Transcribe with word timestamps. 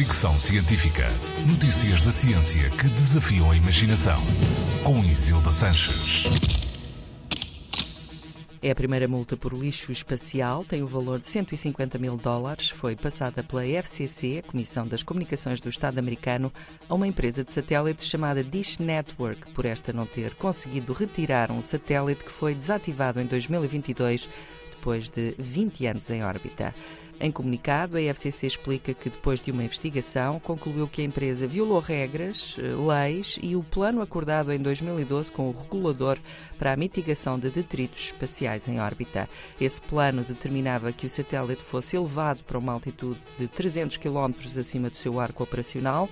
Fricção 0.00 0.40
Científica. 0.40 1.08
Notícias 1.46 2.00
da 2.00 2.10
ciência 2.10 2.70
que 2.70 2.88
desafiam 2.88 3.50
a 3.50 3.54
imaginação. 3.54 4.18
Com 4.82 5.04
Isilda 5.04 5.50
Sanches. 5.50 6.24
É 8.62 8.70
a 8.70 8.74
primeira 8.74 9.06
multa 9.06 9.36
por 9.36 9.52
lixo 9.52 9.92
espacial, 9.92 10.64
tem 10.64 10.82
o 10.82 10.86
valor 10.86 11.20
de 11.20 11.26
150 11.26 11.98
mil 11.98 12.16
dólares. 12.16 12.70
Foi 12.70 12.96
passada 12.96 13.42
pela 13.42 13.62
FCC, 13.66 14.42
a 14.42 14.50
Comissão 14.50 14.88
das 14.88 15.02
Comunicações 15.02 15.60
do 15.60 15.68
Estado 15.68 15.98
americano, 15.98 16.50
a 16.88 16.94
uma 16.94 17.06
empresa 17.06 17.44
de 17.44 17.52
satélites 17.52 18.06
chamada 18.06 18.42
Dish 18.42 18.78
Network, 18.78 19.52
por 19.52 19.66
esta 19.66 19.92
não 19.92 20.06
ter 20.06 20.34
conseguido 20.34 20.94
retirar 20.94 21.52
um 21.52 21.60
satélite 21.60 22.24
que 22.24 22.32
foi 22.32 22.54
desativado 22.54 23.20
em 23.20 23.26
2022, 23.26 24.26
depois 24.70 25.10
de 25.10 25.34
20 25.38 25.84
anos 25.84 26.08
em 26.08 26.24
órbita. 26.24 26.74
Em 27.22 27.30
comunicado, 27.30 27.98
a 27.98 28.00
FCC 28.00 28.46
explica 28.46 28.94
que 28.94 29.10
depois 29.10 29.40
de 29.40 29.50
uma 29.50 29.62
investigação 29.62 30.40
concluiu 30.40 30.88
que 30.88 31.02
a 31.02 31.04
empresa 31.04 31.46
violou 31.46 31.78
regras, 31.78 32.56
eh, 32.58 32.62
leis 32.62 33.38
e 33.42 33.54
o 33.54 33.62
plano 33.62 34.00
acordado 34.00 34.50
em 34.50 34.58
2012 34.58 35.30
com 35.30 35.50
o 35.50 35.52
regulador 35.52 36.16
para 36.58 36.72
a 36.72 36.76
mitigação 36.76 37.38
de 37.38 37.50
detritos 37.50 38.06
espaciais 38.06 38.66
em 38.68 38.80
órbita. 38.80 39.28
Esse 39.60 39.82
plano 39.82 40.24
determinava 40.24 40.92
que 40.92 41.04
o 41.04 41.10
satélite 41.10 41.62
fosse 41.62 41.94
elevado 41.94 42.42
para 42.42 42.58
uma 42.58 42.72
altitude 42.72 43.20
de 43.38 43.46
300 43.46 43.98
km 43.98 44.32
acima 44.58 44.88
do 44.88 44.96
seu 44.96 45.20
arco 45.20 45.42
operacional, 45.42 46.08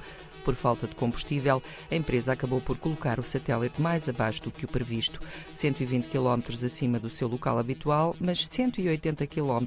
por 0.48 0.54
falta 0.54 0.86
de 0.86 0.94
combustível, 0.94 1.62
a 1.90 1.94
empresa 1.94 2.32
acabou 2.32 2.58
por 2.58 2.78
colocar 2.78 3.20
o 3.20 3.22
satélite 3.22 3.82
mais 3.82 4.08
abaixo 4.08 4.42
do 4.42 4.50
que 4.50 4.64
o 4.64 4.68
previsto, 4.68 5.20
120 5.52 6.06
km 6.06 6.64
acima 6.64 6.98
do 6.98 7.10
seu 7.10 7.28
local 7.28 7.58
habitual, 7.58 8.16
mas 8.18 8.46
180 8.46 9.26
km 9.26 9.66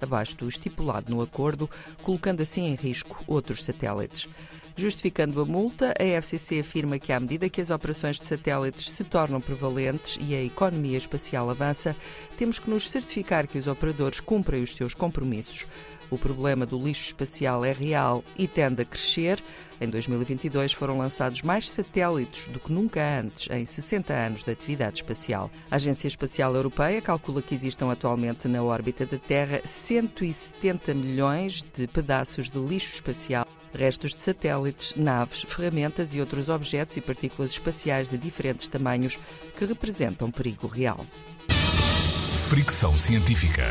abaixo 0.00 0.36
do 0.36 0.48
estipulado 0.48 0.75
no 1.08 1.20
acordo, 1.20 1.68
colocando 2.02 2.42
assim 2.42 2.66
em 2.66 2.74
risco 2.74 3.22
outros 3.26 3.64
satélites. 3.64 4.28
Justificando 4.78 5.40
a 5.40 5.44
multa, 5.46 5.94
a 5.98 6.04
FCC 6.04 6.60
afirma 6.60 6.98
que, 6.98 7.10
à 7.10 7.18
medida 7.18 7.48
que 7.48 7.62
as 7.62 7.70
operações 7.70 8.20
de 8.20 8.26
satélites 8.26 8.90
se 8.90 9.04
tornam 9.04 9.40
prevalentes 9.40 10.18
e 10.20 10.34
a 10.34 10.42
economia 10.42 10.98
espacial 10.98 11.48
avança, 11.48 11.96
temos 12.36 12.58
que 12.58 12.68
nos 12.68 12.90
certificar 12.90 13.48
que 13.48 13.56
os 13.56 13.66
operadores 13.66 14.20
cumprem 14.20 14.62
os 14.62 14.74
seus 14.76 14.92
compromissos. 14.92 15.66
O 16.10 16.18
problema 16.18 16.66
do 16.66 16.78
lixo 16.78 17.06
espacial 17.06 17.64
é 17.64 17.72
real 17.72 18.22
e 18.36 18.46
tende 18.46 18.82
a 18.82 18.84
crescer. 18.84 19.42
Em 19.80 19.88
2022 19.88 20.74
foram 20.74 20.98
lançados 20.98 21.40
mais 21.40 21.70
satélites 21.70 22.46
do 22.46 22.60
que 22.60 22.70
nunca 22.70 23.02
antes 23.18 23.48
em 23.50 23.64
60 23.64 24.12
anos 24.12 24.44
de 24.44 24.50
atividade 24.50 25.00
espacial. 25.00 25.50
A 25.70 25.76
Agência 25.76 26.06
Espacial 26.06 26.54
Europeia 26.54 27.00
calcula 27.00 27.40
que 27.40 27.54
existam 27.54 27.90
atualmente 27.90 28.46
na 28.46 28.62
órbita 28.62 29.06
da 29.06 29.18
Terra 29.18 29.62
170 29.64 30.92
milhões 30.94 31.64
de 31.74 31.86
pedaços 31.86 32.50
de 32.50 32.58
lixo 32.58 32.94
espacial 32.94 33.45
restos 33.76 34.14
de 34.14 34.20
satélites, 34.20 34.94
naves, 34.96 35.42
ferramentas 35.42 36.14
e 36.14 36.20
outros 36.20 36.48
objetos 36.48 36.96
e 36.96 37.00
partículas 37.00 37.52
espaciais 37.52 38.08
de 38.08 38.18
diferentes 38.18 38.66
tamanhos 38.66 39.18
que 39.56 39.64
representam 39.64 40.30
perigo 40.30 40.66
real. 40.66 41.04
Fricção 42.48 42.96
científica. 42.96 43.64